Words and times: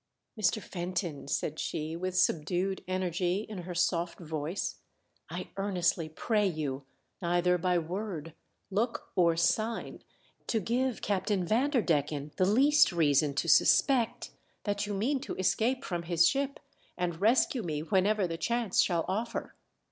"Mr. 0.35 0.59
Fenton," 0.59 1.27
said 1.27 1.59
she, 1.59 1.95
with 1.95 2.17
subdued 2.17 2.83
energy 2.87 3.45
in 3.47 3.59
her 3.59 3.75
soft 3.75 4.17
voice," 4.19 4.77
I 5.29 5.49
earnestly 5.57 6.09
pray 6.09 6.47
you, 6.47 6.85
neither 7.21 7.59
by 7.59 7.77
word, 7.77 8.33
look 8.71 9.11
or 9.15 9.37
sign 9.37 10.01
to 10.47 10.59
give 10.59 11.03
Captain 11.03 11.45
Vanderdecken 11.45 12.31
the 12.37 12.45
least 12.49 12.91
reason 12.91 13.35
to 13.35 13.47
suspect 13.47 14.31
that 14.63 14.87
you 14.87 14.95
mean 14.95 15.19
to 15.19 15.35
escape 15.35 15.85
from 15.85 16.01
his 16.01 16.27
ship 16.27 16.59
and 16.97 17.21
rescue 17.21 17.61
me 17.61 17.81
whenever 17.83 18.25
the 18.25 18.37
chance 18.39 18.81
shall 18.81 19.01
WE 19.01 19.03
SIGHT 19.03 19.03
A 19.03 19.05
SHIP. 19.25 19.31
23 19.33 19.37
I 19.37 19.43
offer. 19.45 19.55